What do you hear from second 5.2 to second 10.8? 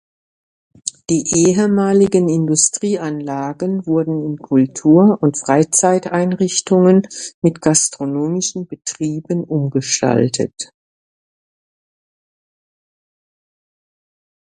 und Freizeiteinrichtungen mit gastronomischen Betrieben umgestaltet.